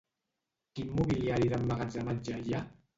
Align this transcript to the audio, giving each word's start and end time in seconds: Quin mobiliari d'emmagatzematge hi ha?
Quin 0.79 0.89
mobiliari 0.95 1.53
d'emmagatzematge 1.55 2.45
hi 2.45 2.57
ha? 2.61 2.69